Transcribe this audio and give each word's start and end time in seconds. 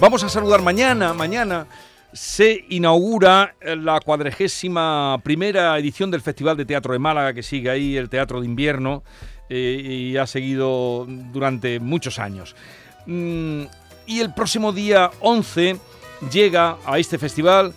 Vamos 0.00 0.24
a 0.24 0.28
saludar 0.28 0.60
mañana, 0.60 1.14
mañana 1.14 1.66
se 2.12 2.64
inaugura 2.68 3.54
la 3.60 4.00
cuadragésima 4.00 5.20
primera 5.22 5.78
edición 5.78 6.10
del 6.10 6.20
Festival 6.20 6.56
de 6.56 6.64
Teatro 6.64 6.92
de 6.92 6.98
Málaga, 6.98 7.32
que 7.32 7.42
sigue 7.42 7.70
ahí, 7.70 7.96
el 7.96 8.08
Teatro 8.08 8.40
de 8.40 8.46
Invierno, 8.46 9.04
eh, 9.48 9.80
y 9.84 10.16
ha 10.16 10.26
seguido 10.26 11.06
durante 11.08 11.78
muchos 11.78 12.18
años. 12.18 12.56
Mm, 13.06 13.62
y 14.06 14.20
el 14.20 14.34
próximo 14.34 14.72
día 14.72 15.10
11 15.20 15.76
llega 16.30 16.76
a 16.84 16.98
este 16.98 17.18
festival 17.18 17.72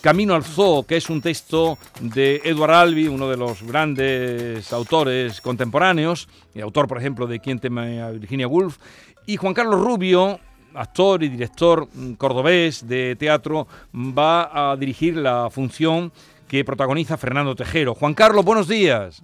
Camino 0.00 0.34
al 0.34 0.42
Zoo, 0.42 0.82
que 0.84 0.96
es 0.96 1.08
un 1.10 1.22
texto 1.22 1.78
de 2.00 2.40
Edward 2.44 2.72
Albee, 2.72 3.08
uno 3.08 3.28
de 3.28 3.36
los 3.36 3.62
grandes 3.62 4.72
autores 4.72 5.40
contemporáneos, 5.40 6.28
y 6.54 6.60
autor, 6.60 6.88
por 6.88 6.98
ejemplo, 6.98 7.28
de 7.28 7.38
Quien 7.38 7.60
teme 7.60 8.02
a 8.02 8.10
Virginia 8.10 8.48
Woolf, 8.48 8.78
y 9.26 9.36
Juan 9.36 9.54
Carlos 9.54 9.80
Rubio, 9.80 10.40
actor 10.74 11.22
y 11.22 11.28
director 11.28 11.88
mm, 11.92 12.14
cordobés 12.14 12.86
de 12.86 13.16
teatro, 13.16 13.66
va 13.94 14.72
a 14.72 14.76
dirigir 14.76 15.16
la 15.16 15.50
función 15.50 16.12
que 16.48 16.64
protagoniza 16.64 17.16
Fernando 17.16 17.54
Tejero. 17.54 17.94
Juan 17.94 18.14
Carlos, 18.14 18.44
buenos 18.44 18.68
días. 18.68 19.22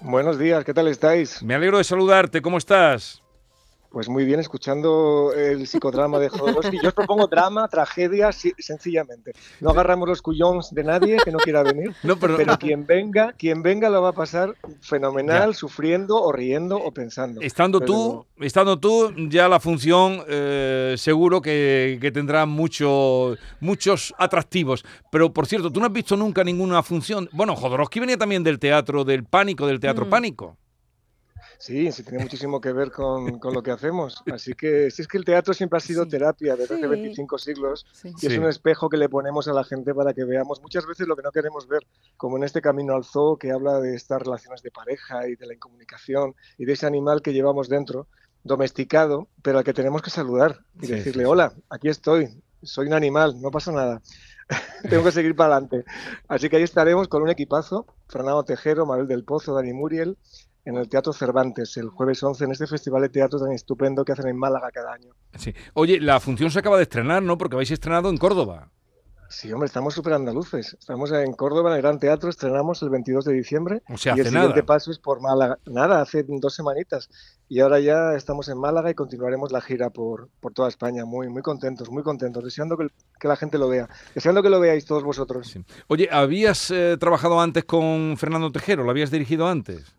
Buenos 0.00 0.38
días, 0.38 0.64
¿qué 0.64 0.74
tal 0.74 0.88
estáis? 0.88 1.42
Me 1.42 1.54
alegro 1.54 1.78
de 1.78 1.84
saludarte, 1.84 2.40
¿cómo 2.40 2.58
estás? 2.58 3.22
Pues 3.90 4.08
muy 4.08 4.26
bien, 4.26 4.38
escuchando 4.38 5.32
el 5.34 5.66
psicodrama 5.66 6.18
de 6.18 6.28
Jodorowsky. 6.28 6.78
Yo 6.82 6.88
os 6.88 6.94
propongo 6.94 7.26
drama, 7.26 7.66
tragedia, 7.68 8.30
sencillamente. 8.32 9.32
No 9.60 9.70
agarramos 9.70 10.06
los 10.06 10.20
cuyons 10.20 10.74
de 10.74 10.84
nadie 10.84 11.16
que 11.24 11.32
no 11.32 11.38
quiera 11.38 11.62
venir, 11.62 11.94
pero... 12.20 12.58
quien 12.58 12.86
venga, 12.86 13.32
quien 13.32 13.62
venga 13.62 13.88
lo 13.88 14.02
va 14.02 14.10
a 14.10 14.12
pasar 14.12 14.54
fenomenal, 14.82 15.54
sufriendo 15.54 16.22
o 16.22 16.32
riendo 16.32 16.76
o 16.76 16.92
pensando. 16.92 17.40
Estando 17.40 17.80
tú, 17.80 18.26
estando 18.38 18.78
tú, 18.78 19.10
ya 19.30 19.48
la 19.48 19.58
función 19.58 20.22
eh, 20.28 20.94
seguro 20.98 21.40
que, 21.40 22.10
tendrá 22.12 22.44
mucho, 22.44 23.36
muchos 23.60 24.14
atractivos. 24.18 24.84
Pero 25.10 25.32
por 25.32 25.46
cierto, 25.46 25.72
tú 25.72 25.80
no 25.80 25.86
has 25.86 25.92
visto 25.92 26.14
nunca 26.14 26.44
ninguna 26.44 26.82
función. 26.82 27.28
Bueno, 27.32 27.56
Jodorowsky 27.56 28.00
venía 28.00 28.18
también 28.18 28.44
del 28.44 28.58
teatro 28.58 29.04
del 29.04 29.24
pánico, 29.24 29.66
del 29.66 29.80
teatro 29.80 30.04
mm. 30.04 30.10
pánico. 30.10 30.56
Sí, 31.58 31.90
sí 31.90 32.04
tiene 32.04 32.22
muchísimo 32.22 32.60
que 32.60 32.72
ver 32.72 32.92
con, 32.92 33.40
con, 33.40 33.52
lo 33.52 33.62
que 33.62 33.72
hacemos. 33.72 34.22
Así 34.32 34.54
que 34.54 34.90
si 34.92 35.02
es 35.02 35.08
que 35.08 35.18
el 35.18 35.24
teatro 35.24 35.52
siempre 35.52 35.76
ha 35.76 35.80
sido 35.80 36.06
terapia 36.06 36.54
desde 36.54 36.76
hace 36.76 36.86
25 36.86 37.36
siglos 37.38 37.84
y 38.04 38.26
es 38.26 38.38
un 38.38 38.46
espejo 38.46 38.88
que 38.88 38.96
le 38.96 39.08
ponemos 39.08 39.48
a 39.48 39.52
la 39.52 39.64
gente 39.64 39.92
para 39.92 40.14
que 40.14 40.24
veamos 40.24 40.62
muchas 40.62 40.86
veces 40.86 41.08
lo 41.08 41.16
que 41.16 41.22
no 41.22 41.32
queremos 41.32 41.66
ver, 41.66 41.84
como 42.16 42.36
en 42.36 42.44
este 42.44 42.62
camino 42.62 42.94
al 42.94 43.04
zoo 43.04 43.36
que 43.36 43.50
habla 43.50 43.80
de 43.80 43.96
estas 43.96 44.22
relaciones 44.22 44.62
de 44.62 44.70
pareja 44.70 45.28
y 45.28 45.34
de 45.34 45.46
la 45.46 45.54
incomunicación 45.54 46.36
y 46.58 46.64
de 46.64 46.72
ese 46.74 46.86
animal 46.86 47.22
que 47.22 47.32
llevamos 47.32 47.68
dentro, 47.68 48.06
domesticado, 48.44 49.28
pero 49.42 49.58
al 49.58 49.64
que 49.64 49.74
tenemos 49.74 50.00
que 50.00 50.10
saludar 50.10 50.60
y 50.80 50.86
decirle, 50.86 51.26
hola, 51.26 51.52
aquí 51.70 51.88
estoy, 51.88 52.40
soy 52.62 52.86
un 52.86 52.94
animal, 52.94 53.40
no 53.40 53.50
pasa 53.50 53.72
nada. 53.72 54.00
Tengo 54.88 55.04
que 55.04 55.12
seguir 55.12 55.34
para 55.34 55.56
adelante. 55.56 55.84
Así 56.28 56.48
que 56.48 56.56
ahí 56.56 56.62
estaremos 56.62 57.08
con 57.08 57.22
un 57.22 57.30
equipazo, 57.30 57.86
Fernando 58.08 58.44
Tejero, 58.44 58.86
Manuel 58.86 59.08
del 59.08 59.24
Pozo, 59.24 59.54
Dani 59.54 59.72
Muriel, 59.72 60.16
en 60.68 60.76
el 60.76 60.88
Teatro 60.88 61.14
Cervantes 61.14 61.78
el 61.78 61.88
jueves 61.88 62.22
11 62.22 62.44
en 62.44 62.52
este 62.52 62.66
festival 62.66 63.00
de 63.00 63.08
teatro 63.08 63.40
tan 63.40 63.52
estupendo 63.52 64.04
que 64.04 64.12
hacen 64.12 64.28
en 64.28 64.36
Málaga 64.36 64.70
cada 64.70 64.92
año. 64.92 65.14
Sí. 65.34 65.54
Oye, 65.72 65.98
la 65.98 66.20
función 66.20 66.50
se 66.50 66.58
acaba 66.58 66.76
de 66.76 66.82
estrenar, 66.82 67.22
¿no? 67.22 67.38
Porque 67.38 67.56
habéis 67.56 67.70
estrenado 67.70 68.10
en 68.10 68.18
Córdoba. 68.18 68.68
Sí, 69.30 69.50
hombre, 69.52 69.66
estamos 69.66 69.94
súper 69.94 70.14
andaluces. 70.14 70.74
Estamos 70.78 71.12
en 71.12 71.32
Córdoba, 71.32 71.70
en 71.70 71.76
el 71.76 71.82
Gran 71.82 71.98
Teatro, 71.98 72.30
estrenamos 72.30 72.82
el 72.82 72.90
22 72.90 73.26
de 73.26 73.34
diciembre. 73.34 73.82
O 73.88 73.96
sea, 73.96 74.14
y 74.16 74.20
el 74.20 74.28
siguiente 74.28 74.62
paso 74.62 74.90
es 74.90 74.98
por 74.98 75.20
Málaga. 75.20 75.58
Nada, 75.66 76.00
hace 76.02 76.24
dos 76.26 76.54
semanitas. 76.54 77.10
Y 77.48 77.60
ahora 77.60 77.80
ya 77.80 78.14
estamos 78.14 78.48
en 78.48 78.58
Málaga 78.58 78.90
y 78.90 78.94
continuaremos 78.94 79.52
la 79.52 79.60
gira 79.60 79.90
por, 79.90 80.28
por 80.40 80.52
toda 80.52 80.68
España. 80.68 81.04
Muy, 81.04 81.28
muy 81.28 81.42
contentos, 81.42 81.90
muy 81.90 82.02
contentos. 82.02 82.42
Deseando 82.42 82.76
que, 82.76 82.88
que 83.18 83.28
la 83.28 83.36
gente 83.36 83.58
lo 83.58 83.68
vea. 83.68 83.88
Deseando 84.14 84.42
que 84.42 84.50
lo 84.50 84.60
veáis 84.60 84.86
todos 84.86 85.02
vosotros. 85.02 85.58
Oye, 85.88 86.08
¿habías 86.10 86.70
eh, 86.70 86.96
trabajado 86.98 87.40
antes 87.40 87.64
con 87.64 88.16
Fernando 88.18 88.50
Tejero? 88.50 88.84
¿Lo 88.84 88.90
habías 88.90 89.10
dirigido 89.10 89.46
antes? 89.46 89.97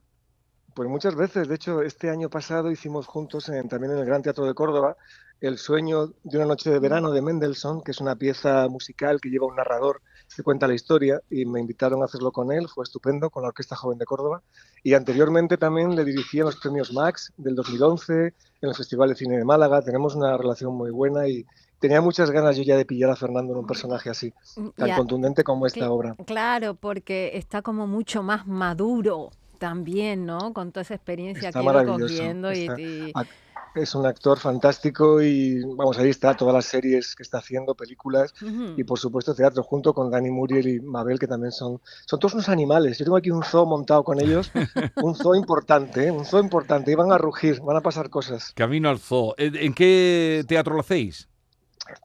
Pues 0.74 0.90
muchas 0.90 1.16
veces, 1.16 1.48
de 1.48 1.56
hecho, 1.56 1.82
este 1.82 2.10
año 2.10 2.30
pasado 2.30 2.72
hicimos 2.72 3.08
juntos 3.08 3.50
en, 3.50 3.68
también 3.68 3.94
en 3.94 4.00
el 4.00 4.06
Gran 4.06 4.22
Teatro 4.22 4.46
de 4.46 4.54
Córdoba 4.54 4.98
El 5.42 5.58
sueño 5.58 6.08
de 6.24 6.38
una 6.38 6.46
noche 6.46 6.70
de 6.70 6.80
verano 6.80 7.12
de 7.12 7.22
Mendelssohn, 7.22 7.82
que 7.82 7.92
es 7.92 8.02
una 8.02 8.16
pieza 8.16 8.68
musical 8.68 9.20
que 9.22 9.30
lleva 9.30 9.48
un 9.48 9.56
narrador 9.56 10.02
que 10.36 10.44
cuenta 10.44 10.68
la 10.68 10.76
historia 10.76 11.22
y 11.30 11.46
me 11.46 11.60
invitaron 11.60 12.02
a 12.02 12.06
hacerlo 12.06 12.32
con 12.32 12.52
él, 12.52 12.68
fue 12.68 12.84
estupendo, 12.84 13.30
con 13.30 13.44
la 13.44 13.50
Orquesta 13.50 13.76
Joven 13.76 13.98
de 13.98 14.06
Córdoba. 14.06 14.42
Y 14.84 14.94
anteriormente 14.94 15.58
también 15.58 15.96
le 15.96 16.06
dirigí 16.06 16.40
en 16.40 16.46
los 16.46 16.58
premios 16.58 16.94
Max 16.94 17.34
del 17.38 17.56
2011, 17.56 18.14
en 18.62 18.70
el 18.70 18.76
Festival 18.76 19.10
de 19.10 19.16
Cine 19.16 19.38
de 19.38 19.46
Málaga, 19.46 19.82
tenemos 19.82 20.16
una 20.16 20.38
relación 20.38 20.76
muy 20.76 20.92
buena 20.92 21.28
y, 21.28 21.46
tenía 21.80 22.02
muchas 22.02 22.30
ganas 22.30 22.58
yo 22.58 22.64
ya 22.64 22.78
de 22.78 22.86
pillar 22.86 23.10
a 23.10 23.16
Fernando 23.16 23.54
en 23.54 23.60
un 23.60 23.66
personaje 23.66 24.10
así, 24.10 24.34
tan 24.76 24.96
contundente 24.96 25.44
como 25.44 25.66
esta 25.66 25.90
obra. 25.90 26.16
Claro, 26.26 26.76
porque 26.76 27.32
está 27.34 27.62
como 27.62 27.88
mucho 27.88 28.22
más 28.22 28.46
maduro 28.46 29.32
también, 29.60 30.26
¿no? 30.26 30.54
Con 30.54 30.72
toda 30.72 30.82
esa 30.82 30.96
experiencia 30.96 31.52
que 31.52 31.62
iba 31.62 31.86
cogiendo 31.86 32.52
y, 32.52 33.14
Es 33.76 33.94
un 33.94 34.08
actor 34.08 34.40
fantástico 34.40 35.22
y 35.22 35.62
vamos, 35.76 36.00
ahí 36.00 36.10
está 36.10 36.36
todas 36.36 36.56
las 36.56 36.66
series 36.66 37.16
que 37.16 37.22
está 37.22 37.38
haciendo, 37.38 37.76
películas 37.76 38.34
y 38.76 38.84
por 38.84 38.98
supuesto 38.98 39.36
teatro 39.36 39.62
junto 39.62 39.94
con 39.94 40.10
Dani 40.10 40.32
Muriel 40.32 40.68
y 40.68 40.80
Mabel 40.80 41.20
que 41.20 41.28
también 41.28 41.52
son, 41.52 41.80
son 42.08 42.20
todos 42.20 42.34
unos 42.34 42.50
animales. 42.50 42.98
Yo 42.98 43.06
tengo 43.06 43.18
aquí 43.18 43.30
un 43.30 43.44
zoo 43.44 43.68
montado 43.68 44.04
con 44.04 44.20
ellos, 44.20 44.52
un 45.04 45.14
zoo 45.16 45.36
importante, 45.36 46.08
¿eh? 46.08 46.12
un 46.12 46.26
zoo 46.26 46.40
importante 46.40 46.92
y 46.92 46.96
van 46.96 47.12
a 47.12 47.20
rugir, 47.20 47.62
van 47.62 47.78
a 47.78 47.82
pasar 47.82 48.10
cosas. 48.10 48.54
Camino 48.56 48.90
al 48.90 48.98
zoo. 48.98 49.36
¿En 49.38 49.74
qué 49.74 50.44
teatro 50.48 50.74
lo 50.74 50.82
hacéis? 50.82 51.29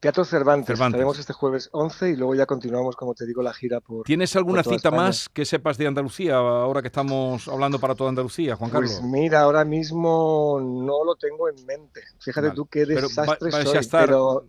Teatro 0.00 0.24
Cervantes. 0.24 0.66
Cervantes. 0.66 1.18
este 1.18 1.32
jueves 1.32 1.68
11 1.72 2.10
y 2.10 2.16
luego 2.16 2.34
ya 2.34 2.46
continuamos, 2.46 2.96
como 2.96 3.14
te 3.14 3.26
digo, 3.26 3.42
la 3.42 3.52
gira 3.52 3.80
por. 3.80 4.04
¿Tienes 4.04 4.34
alguna 4.36 4.62
cita 4.62 4.90
más 4.90 5.28
que 5.28 5.44
sepas 5.44 5.78
de 5.78 5.86
Andalucía 5.86 6.36
ahora 6.36 6.82
que 6.82 6.88
estamos 6.88 7.48
hablando 7.48 7.78
para 7.78 7.94
toda 7.94 8.10
Andalucía, 8.10 8.56
Juan 8.56 8.70
Carlos? 8.70 8.98
Pues 9.00 9.02
mira, 9.02 9.40
ahora 9.40 9.64
mismo 9.64 10.60
no 10.60 11.04
lo 11.04 11.16
tengo 11.16 11.48
en 11.48 11.66
mente. 11.66 12.02
Fíjate 12.20 12.50
tú 12.50 12.66
qué 12.66 12.86
desastre 12.86 13.50
vais 13.50 13.68
soy, 13.68 13.76
a 13.76 13.80
estar, 13.80 14.06
pero... 14.06 14.46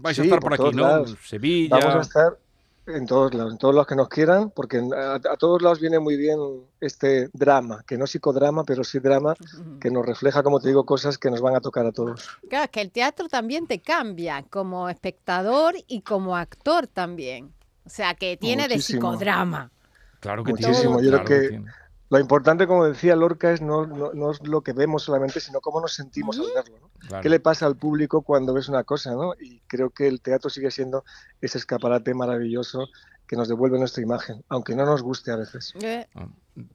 Vais 0.00 0.18
a 0.18 0.22
estar 0.22 0.40
por, 0.40 0.54
aquí, 0.54 0.76
¿no? 0.76 1.06
Sevilla. 1.06 1.78
Vamos 1.78 1.94
a 1.96 2.00
estar 2.00 2.38
en 2.88 3.06
todos 3.06 3.34
lados, 3.34 3.52
en 3.52 3.58
todos 3.58 3.74
los 3.74 3.86
que 3.86 3.94
nos 3.94 4.08
quieran, 4.08 4.50
porque 4.50 4.82
a, 4.96 5.36
todos 5.36 5.62
lados 5.62 5.80
viene 5.80 5.98
muy 5.98 6.16
bien 6.16 6.38
este 6.80 7.28
drama, 7.32 7.84
que 7.86 7.98
no 7.98 8.06
psicodrama, 8.06 8.64
pero 8.64 8.82
sí 8.84 8.98
drama, 8.98 9.34
que 9.80 9.90
nos 9.90 10.04
refleja, 10.04 10.42
como 10.42 10.60
te 10.60 10.68
digo, 10.68 10.84
cosas 10.84 11.18
que 11.18 11.30
nos 11.30 11.40
van 11.40 11.54
a 11.54 11.60
tocar 11.60 11.86
a 11.86 11.92
todos. 11.92 12.28
Claro, 12.48 12.64
es 12.64 12.70
que 12.70 12.80
el 12.80 12.90
teatro 12.90 13.28
también 13.28 13.66
te 13.66 13.80
cambia 13.80 14.44
como 14.48 14.88
espectador 14.88 15.74
y 15.86 16.00
como 16.00 16.36
actor 16.36 16.86
también. 16.86 17.52
O 17.84 17.90
sea, 17.90 18.14
que 18.14 18.36
tiene 18.36 18.68
de 18.68 18.78
psicodrama. 18.80 19.70
Claro 20.20 20.44
que 20.44 20.52
Muchísimo. 20.52 21.00
Yo 21.00 21.22
creo 21.22 21.24
que 21.24 21.62
lo 22.10 22.18
importante, 22.18 22.66
como 22.66 22.86
decía 22.86 23.16
Lorca, 23.16 23.52
es 23.52 23.60
no, 23.60 23.86
no, 23.86 24.30
es 24.30 24.46
lo 24.46 24.62
que 24.62 24.72
vemos 24.72 25.02
solamente, 25.02 25.40
sino 25.40 25.60
cómo 25.60 25.80
nos 25.80 25.92
sentimos 25.92 26.38
al 26.38 26.46
verlo. 26.54 26.90
¿Qué 27.20 27.28
le 27.28 27.38
pasa 27.38 27.66
al 27.66 27.76
público 27.76 28.22
cuando 28.22 28.54
ves 28.54 28.68
una 28.68 28.84
cosa? 28.84 29.12
¿no? 29.12 29.34
Y 29.38 29.60
creo 29.66 29.90
que 29.90 30.08
el 30.08 30.22
teatro 30.22 30.48
sigue 30.48 30.70
siendo 30.70 31.04
ese 31.40 31.58
escaparate 31.58 32.14
maravilloso 32.14 32.88
que 33.26 33.36
nos 33.36 33.46
devuelve 33.46 33.78
nuestra 33.78 34.02
imagen, 34.02 34.42
aunque 34.48 34.74
no 34.74 34.86
nos 34.86 35.02
guste 35.02 35.30
a 35.30 35.36
veces. 35.36 35.74
Eh. 35.82 36.06
Ah, 36.14 36.28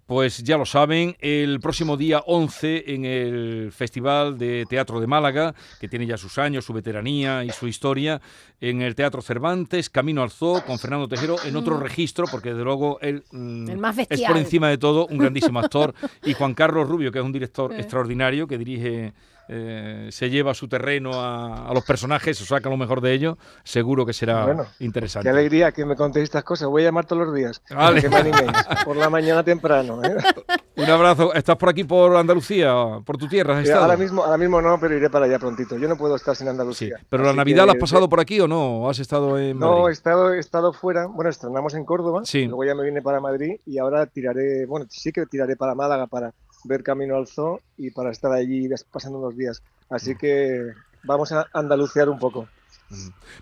pues 0.06 0.44
ya 0.44 0.58
lo 0.58 0.66
saben, 0.66 1.18
el 1.20 1.60
próximo 1.60 1.98
día 1.98 2.20
11 2.26 2.94
en 2.94 3.06
el 3.06 3.72
Festival 3.72 4.38
de 4.38 4.66
Teatro 4.70 5.02
de 5.02 5.08
Málaga, 5.08 5.56
que 5.80 5.90
tiene 5.90 6.06
ya 6.06 6.16
sus 6.16 6.38
años, 6.38 6.64
su 6.64 6.74
veteranía 6.74 7.44
y 7.44 7.50
su 7.50 7.68
historia, 7.68 8.22
en 8.69 8.81
el 8.81 8.96
Teatro 8.96 9.22
Cervantes, 9.22 9.90
Camino 9.90 10.24
al 10.24 10.31
Zoo, 10.31 10.63
con 10.66 10.79
Fernando 10.79 11.09
Tejero, 11.09 11.35
en 11.44 11.57
otro 11.57 11.78
registro, 11.78 12.25
porque 12.31 12.51
desde 12.51 12.63
luego 12.63 12.97
él 13.01 13.25
mm, 13.31 13.85
es 14.09 14.22
por 14.22 14.38
encima 14.38 14.69
de 14.69 14.78
todo 14.78 15.06
un 15.07 15.18
grandísimo 15.18 15.59
actor, 15.59 15.94
y 16.24 16.34
Juan 16.34 16.53
Carlos 16.53 16.88
Rubio, 16.88 17.12
que 17.12 17.19
es 17.19 17.25
un 17.25 17.34
director 17.34 17.73
extraordinario, 17.73 18.47
que 18.47 18.57
dirige 18.57 19.13
eh, 19.50 20.07
se 20.12 20.29
lleva 20.29 20.52
a 20.52 20.53
su 20.53 20.69
terreno 20.69 21.12
a, 21.13 21.73
los 21.73 21.84
personajes, 21.84 22.40
o 22.41 22.46
saca 22.46 22.69
lo 22.69 22.78
mejor 22.78 23.02
de 23.02 23.14
ellos, 23.14 23.38
seguro 23.66 24.05
que 24.05 24.14
será 24.14 24.70
interesante. 24.79 25.26
Qué 25.26 25.29
alegría 25.29 25.73
que 25.73 25.85
me 25.85 25.97
contéis 25.97 26.23
estas 26.23 26.46
cosas. 26.46 26.70
Voy 26.70 26.84
a 26.84 26.85
llamar 26.85 27.05
todos 27.05 27.26
los 27.26 27.35
días. 27.35 27.59
Que 27.59 27.76
me 27.76 28.16
animéis, 28.16 28.52
por 28.85 28.96
la 28.96 29.09
mañana 29.09 29.43
temprano. 29.43 30.02
¿eh? 30.03 30.16
Un 30.75 30.90
abrazo. 30.90 31.34
¿Estás 31.34 31.55
por 31.58 31.70
aquí, 31.70 31.84
por 31.84 32.16
Andalucía, 32.16 32.73
por 33.05 33.17
tu 33.17 33.28
tierra? 33.28 33.61
ahora, 33.75 33.96
mismo, 33.96 34.23
ahora 34.23 34.37
mismo 34.37 34.61
no, 34.61 34.79
pero 34.79 34.97
iré 34.97 35.09
para 35.09 35.25
allá 35.25 35.37
prontito. 35.37 35.78
Yo 35.78 35.87
no 35.87 35.97
puedo 35.97 36.16
estar 36.16 36.35
sin 36.35 36.47
Andalucía. 36.47 36.99
¿Pero 37.09 37.23
la 37.23 37.34
Navidad 37.34 37.66
la 37.66 37.73
has 37.73 37.78
pasado 37.78 38.09
por 38.09 38.20
aquí 38.20 38.40
o 38.40 38.47
no? 38.47 38.90
has 38.90 38.99
estado 38.99 39.37
en 39.37 39.59
No, 39.59 39.90
he 39.90 39.91
estado, 39.91 40.34
he 40.34 40.40
estado 40.40 40.73
fuera. 40.73 41.05
Bueno, 41.05 41.29
estrenamos 41.29 41.75
en 41.75 41.85
Córdoba. 41.85 42.22
Sí. 42.25 42.46
Luego 42.46 42.66
ya 42.66 42.75
me 42.75 42.84
vine 42.84 43.02
para 43.02 43.20
Madrid 43.20 43.58
y 43.66 43.78
ahora 43.78 44.08
tiraré, 44.08 44.66
bueno, 44.66 44.87
sí 44.90 45.11
que 45.11 45.25
tiraré 45.25 45.55
para 45.55 45.75
Málaga 45.75 46.08
para 46.08 46.34
ver 46.64 46.81
Camino 46.81 47.17
al 47.17 47.28
Zoo 47.28 47.59
y 47.78 47.91
para 47.91 48.11
estar 48.11 48.31
allí 48.31 48.67
pasando 48.91 49.19
unos 49.19 49.37
días. 49.37 49.61
Así 49.90 50.16
que 50.16 50.72
vamos 51.03 51.31
a 51.31 51.47
andalucear 51.53 52.09
un 52.09 52.17
poco. 52.17 52.47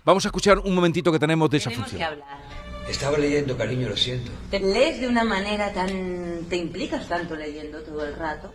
Vamos 0.04 0.24
a 0.24 0.28
escuchar 0.28 0.58
un 0.58 0.74
momentito 0.74 1.10
que 1.12 1.18
tenemos 1.18 1.48
de 1.50 1.56
esa 1.58 1.70
función. 1.70 1.98
Que 1.98 2.04
hablar. 2.04 2.61
Estaba 2.88 3.18
leyendo, 3.18 3.56
cariño, 3.56 3.88
lo 3.88 3.96
siento. 3.96 4.30
¿Te 4.50 4.60
lees 4.60 5.00
de 5.00 5.08
una 5.08 5.24
manera 5.24 5.72
tan... 5.72 6.46
te 6.48 6.56
implicas 6.56 7.08
tanto 7.08 7.36
leyendo 7.36 7.82
todo 7.82 8.04
el 8.06 8.14
rato? 8.14 8.52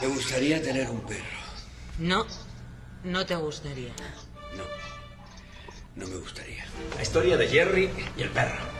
Me 0.00 0.06
gustaría 0.08 0.62
tener 0.62 0.88
un 0.88 1.00
perro. 1.00 1.24
No. 1.98 2.26
No 3.04 3.24
te 3.26 3.36
gustaría. 3.36 3.92
No, 4.56 4.64
no 5.96 6.08
me 6.08 6.16
gustaría. 6.16 6.66
La 6.96 7.02
historia 7.02 7.36
de 7.36 7.48
Jerry 7.48 7.90
y 8.16 8.22
el 8.22 8.30
perro. 8.30 8.77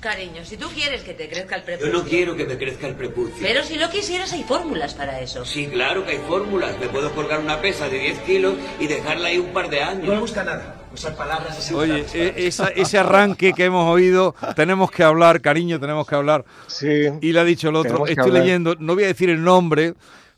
Cariño, 0.00 0.44
si 0.44 0.56
tú 0.56 0.68
quieres 0.68 1.02
que 1.02 1.14
te 1.14 1.28
crezca 1.28 1.56
el 1.56 1.62
prepucio... 1.62 1.92
Yo 1.92 1.98
no 1.98 2.04
quiero 2.08 2.36
que 2.36 2.44
me 2.44 2.56
crezca 2.58 2.86
el 2.86 2.94
prepucio. 2.94 3.34
Pero 3.40 3.64
si 3.64 3.76
lo 3.76 3.88
quisieras, 3.90 4.32
hay 4.32 4.44
fórmulas 4.44 4.94
para 4.94 5.20
eso. 5.20 5.44
Sí, 5.44 5.66
claro 5.66 6.04
que 6.04 6.12
hay 6.12 6.18
fórmulas. 6.28 6.78
Me 6.78 6.88
puedo 6.88 7.10
colgar 7.12 7.40
una 7.40 7.60
pesa 7.60 7.88
de 7.88 7.98
10 7.98 8.18
kilos 8.20 8.54
y 8.78 8.86
dejarla 8.86 9.28
ahí 9.28 9.38
un 9.38 9.52
par 9.52 9.68
de 9.70 9.82
años. 9.82 10.04
No 10.06 10.14
me 10.14 10.20
gusta 10.20 10.44
nada. 10.44 10.82
Usar 10.92 11.16
palabras 11.16 11.70
Oye, 11.72 12.04
e- 12.14 12.46
esa- 12.46 12.68
ese 12.68 12.98
arranque 12.98 13.52
que 13.52 13.64
hemos 13.64 13.86
oído, 13.92 14.34
tenemos 14.54 14.90
que 14.90 15.02
hablar, 15.02 15.40
cariño, 15.40 15.80
tenemos 15.80 16.06
que 16.06 16.14
hablar. 16.14 16.44
Sí. 16.68 16.86
Y 17.20 17.32
le 17.32 17.40
ha 17.40 17.44
dicho 17.44 17.68
el 17.70 17.76
otro, 17.76 18.06
estoy 18.06 18.28
hablar. 18.28 18.42
leyendo, 18.44 18.76
no 18.78 18.94
voy 18.94 19.04
a 19.04 19.08
decir 19.08 19.28
el 19.28 19.42
nombre, 19.42 19.94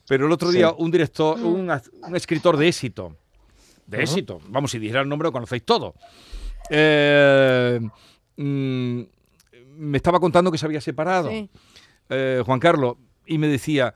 pero 0.08 0.26
el 0.26 0.32
otro 0.32 0.50
Sí. 0.50 0.58
día 0.58 0.70
un 0.72 0.90
director, 0.90 1.38
un 1.38 1.70
escritor 2.16 2.56
de 2.56 2.68
éxito, 2.68 3.16
de 3.86 4.02
éxito, 4.02 4.40
vamos, 4.48 4.70
si 4.70 4.78
dijera 4.78 5.02
el 5.02 5.08
nombre 5.08 5.26
lo 5.28 5.32
conocéis 5.32 5.62
todo, 5.64 5.94
eh, 6.70 7.78
mm, 8.36 9.02
me 9.78 9.96
estaba 9.96 10.20
contando 10.20 10.50
que 10.52 10.58
se 10.58 10.66
había 10.66 10.80
separado, 10.80 11.30
Sí. 11.30 11.48
eh, 12.10 12.42
Juan 12.44 12.60
Carlos, 12.60 12.96
y 13.26 13.38
me 13.38 13.46
decía, 13.48 13.94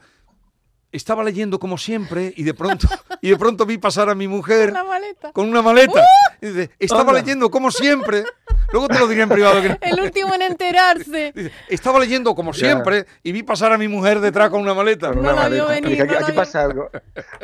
estaba 0.93 1.25
leyendo 1.25 1.59
como 1.59 1.79
siempre 1.79 2.33
y 2.37 2.43
de 2.43 2.55
pronto, 2.55 2.87
y 3.23 3.31
de 3.31 3.37
pronto 3.37 3.65
vi 3.67 3.79
pasar 3.79 4.09
a 4.11 4.15
mi 4.15 4.29
mujer 4.29 4.73
maleta. 4.73 5.33
con 5.33 5.49
una 5.49 5.63
maleta. 5.63 6.05
Y 6.41 6.47
dice, 6.49 6.71
estaba 6.79 7.13
leyendo 7.13 7.51
como 7.51 7.71
siempre. 7.71 8.25
Luego 8.71 8.89
te 8.89 8.99
lo 8.99 9.09
diré 9.09 9.23
en 9.23 9.29
privado. 9.29 9.61
que 9.63 9.69
no. 9.71 9.77
El 9.83 10.01
último 10.01 10.35
en 10.35 10.43
enterarse. 10.43 11.33
Estaba 11.69 11.99
leyendo 11.99 12.35
como 12.35 12.53
siempre 12.53 13.07
y 13.23 13.33
vi 13.33 13.43
pasar 13.43 13.73
a 13.73 13.79
mi 13.79 13.89
mujer 13.89 14.21
detrás 14.21 14.51
con 14.51 14.61
una 14.61 14.75
maleta. 14.75 15.13
No 15.13 15.21
una 15.21 15.33
la 15.35 15.49
vio 15.49 15.65
maleta. 15.67 15.87
venir, 15.89 16.03
Aquí, 16.03 16.13
no 16.13 16.19
aquí 16.19 16.27
vio. 16.33 16.35
pasa 16.35 16.63
algo. 16.63 16.91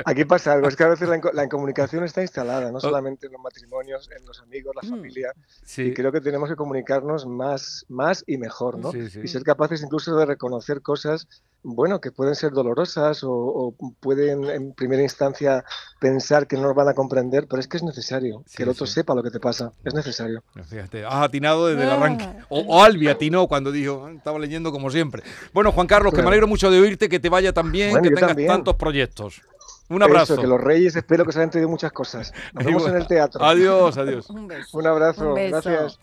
Aquí 0.04 0.24
pasa 0.24 0.52
algo. 0.52 0.68
Es 0.68 0.76
que 0.76 0.84
a 0.84 0.88
veces 0.88 1.08
la, 1.08 1.20
la 1.32 1.44
incomunicación 1.44 2.04
está 2.04 2.22
instalada, 2.22 2.70
no 2.70 2.80
solamente 2.80 3.26
en 3.26 3.32
los 3.32 3.42
matrimonios, 3.42 4.08
en 4.18 4.24
los 4.26 4.40
amigos, 4.40 4.74
la 4.80 4.88
familia. 4.88 5.32
Sí. 5.64 5.82
Y 5.82 5.94
creo 5.94 6.12
que 6.12 6.20
tenemos 6.20 6.48
que 6.48 6.56
comunicarnos 6.56 7.26
más, 7.26 7.84
más 7.88 8.24
y 8.26 8.38
mejor, 8.38 8.78
¿no? 8.78 8.92
Sí, 8.92 9.10
sí. 9.10 9.20
Y 9.24 9.28
ser 9.28 9.42
capaces 9.42 9.82
incluso 9.82 10.16
de 10.16 10.26
reconocer 10.26 10.82
cosas, 10.82 11.26
bueno, 11.62 12.00
que 12.00 12.12
pueden 12.12 12.34
ser 12.34 12.52
dolorosas 12.52 13.22
o, 13.24 13.30
o 13.32 13.74
pueden 14.00 14.44
en 14.44 14.72
primera 14.72 15.02
instancia 15.02 15.64
pensar 15.98 16.46
que 16.46 16.56
no 16.56 16.62
nos 16.62 16.74
van 16.74 16.88
a 16.88 16.94
comprender, 16.94 17.46
pero 17.48 17.60
es 17.60 17.66
que 17.68 17.76
es 17.76 17.82
necesario 17.82 18.42
Sí, 18.46 18.56
que 18.58 18.62
el 18.62 18.68
otro 18.70 18.86
sí. 18.86 18.94
sepa 18.94 19.14
lo 19.14 19.22
que 19.22 19.30
te 19.30 19.40
pasa. 19.40 19.72
Es 19.84 19.92
necesario. 19.92 20.42
Fíjate, 20.68 21.04
has 21.04 21.24
atinado 21.24 21.66
desde 21.66 21.82
el 21.82 21.90
Ah. 21.90 21.94
arranque. 21.94 22.28
O, 22.48 22.60
o 22.60 22.82
Albi 22.82 23.08
atinó 23.08 23.46
cuando 23.48 23.70
dijo, 23.72 24.06
"Ah, 24.06 24.12
estaba 24.12 24.38
leyendo 24.38 24.70
como 24.72 24.90
siempre. 24.90 25.22
Bueno, 25.52 25.72
Juan 25.72 25.86
Carlos, 25.86 26.14
que 26.14 26.22
me 26.22 26.28
alegro 26.28 26.46
mucho 26.46 26.70
de 26.70 26.80
oírte, 26.80 27.08
que 27.08 27.18
te 27.20 27.28
vaya 27.28 27.52
tan 27.52 27.70
bien, 27.72 27.90
Bueno, 27.90 28.02
que 28.04 28.14
tengas 28.14 28.28
también. 28.28 28.48
tantos 28.48 28.76
proyectos. 28.76 29.42
Un 29.90 30.02
abrazo. 30.02 30.34
Eso, 30.34 30.42
que 30.42 30.48
los 30.48 30.60
reyes 30.60 30.94
espero 30.96 31.24
que 31.24 31.32
se 31.32 31.38
hayan 31.40 31.50
traído 31.50 31.68
muchas 31.68 31.92
cosas. 31.92 32.32
Nos 32.52 32.64
vemos 32.64 32.86
en 32.86 32.96
el 32.96 33.06
teatro. 33.06 33.42
Adiós, 33.44 33.96
adiós. 33.98 34.28
Un 34.30 34.46
beso. 34.46 34.78
Un 34.78 34.86
abrazo. 34.86 35.28
Un 35.30 35.34
beso. 35.34 35.50
Gracias. 35.50 35.98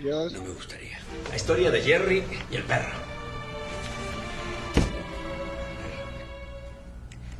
Adiós. 0.00 0.32
No 0.32 0.42
me 0.42 0.48
gustaría. 0.54 0.98
La 1.30 1.36
historia 1.36 1.70
de 1.70 1.80
Jerry 1.82 2.24
y 2.50 2.56
el 2.56 2.62
perro. 2.64 3.13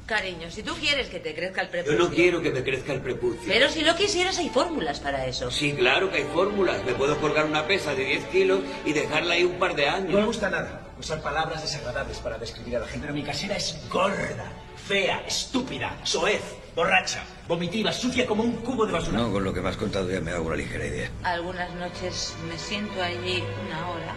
Cariño, 0.07 0.51
si 0.51 0.63
tú 0.63 0.75
quieres 0.75 1.09
que 1.09 1.19
te 1.19 1.35
crezca 1.35 1.63
el 1.63 1.69
Yo 1.69 1.73
prepucio... 1.73 1.99
no 1.99 2.11
quiero 2.11 2.43
que 2.43 2.51
me 2.51 2.63
crezca 2.63 2.93
el 2.93 3.01
prepucio. 3.01 3.41
Pero 3.47 3.71
si 3.71 3.81
lo 3.83 3.97
quisieras, 3.97 4.37
hay 4.39 4.51
fórmulas 4.51 5.01
para 5.01 5.25
eso. 5.27 5.51
Sí, 5.51 5.73
claro 5.73 6.11
que 6.11 6.19
hay 6.19 6.25
fórmulas. 6.25 6.85
Me 6.85 6.93
puedo 6.93 7.19
colgar 7.21 7.47
una 7.47 7.67
pesa 7.67 7.95
de 7.95 8.05
10 8.05 8.25
kilos 8.27 8.61
y 8.85 8.93
dejarla 8.93 9.35
ahí 9.35 9.45
un 9.45 9.59
par 9.59 9.75
de 9.75 9.87
No 9.87 9.93
me 9.93 9.97
años. 10.19 10.27
gusta 10.27 10.51
nada. 10.51 10.89
Usar 11.01 11.23
palabras 11.23 11.63
desagradables 11.63 12.19
para 12.19 12.37
describir 12.37 12.77
a 12.77 12.81
la 12.81 12.87
gente. 12.87 13.01
Pero 13.07 13.15
mi 13.15 13.23
casera 13.23 13.57
es 13.57 13.81
gorda, 13.89 14.53
fea, 14.87 15.23
estúpida, 15.27 15.97
soez, 16.05 16.43
borracha, 16.77 17.25
vomitiva, 17.49 17.91
sucia 17.91 18.27
como 18.27 18.43
un 18.43 18.57
cubo 18.57 18.85
de 18.85 18.93
basura. 18.93 19.17
No, 19.19 19.33
con 19.33 19.43
lo 19.43 19.55
que 19.55 19.63
me 19.63 19.71
has 19.71 19.77
contado 19.79 20.11
ya 20.11 20.21
me 20.21 20.33
hago 20.33 20.45
una 20.49 20.57
ligera 20.57 20.85
idea. 20.87 21.11
Algunas 21.23 21.75
noches 21.77 22.35
me 22.47 22.59
siento 22.59 23.03
allí 23.03 23.43
una 23.67 23.89
hora 23.89 24.15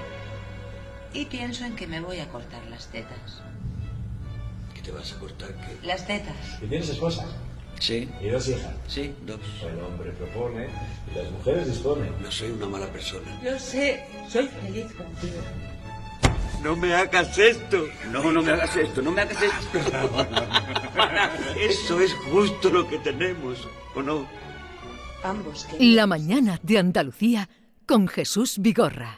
y 1.14 1.26
pienso 1.26 1.64
en 1.64 1.78
que 1.78 1.88
me 1.88 2.02
voy 2.02 2.20
a 2.20 2.28
cortar 2.28 2.66
las 2.66 2.88
tetas. 2.88 3.42
¿Qué 4.88 4.94
te 4.94 5.00
vas 5.00 5.12
a 5.12 5.20
cortar? 5.20 5.50
¿Qué? 5.50 5.86
Las 5.86 6.08
tetas. 6.08 6.34
¿Y 6.62 6.68
tienes 6.68 6.88
esposa? 6.88 7.26
Sí, 7.78 8.10
¿Y 8.22 8.30
dos 8.30 8.48
hijas? 8.48 8.74
sí, 8.88 9.14
dos. 9.26 9.42
El 9.62 9.82
hombre 9.82 10.12
propone 10.14 10.70
y 11.12 11.18
las 11.18 11.30
mujeres 11.30 11.68
disponen. 11.68 12.14
No 12.22 12.32
soy 12.32 12.52
una 12.52 12.68
mala 12.68 12.88
persona. 12.88 13.38
Yo 13.44 13.60
sé, 13.60 14.06
soy 14.30 14.48
feliz 14.48 14.86
contigo. 14.94 15.42
No 16.64 16.78
me 16.78 16.96
hagas 16.96 17.38
esto. 17.38 17.86
No, 18.14 18.32
no 18.32 18.42
me 18.42 18.54
hagas 18.54 18.78
esto, 18.78 19.02
no 19.02 19.12
me 19.12 19.24
hagas 19.24 19.44
esto. 19.44 19.80
Eso 21.60 22.00
es 22.00 22.14
justo 22.32 22.70
lo 22.70 22.88
que 22.88 22.98
tenemos, 23.00 23.68
¿o 23.94 24.02
no? 24.02 24.26
Ambos 25.22 25.66
que... 25.66 25.84
La 25.84 26.08
mañana 26.08 26.62
de 26.64 26.78
Andalucía 26.78 27.50
con 27.86 28.08
Jesús 28.08 28.60
Vigorra. 28.60 29.16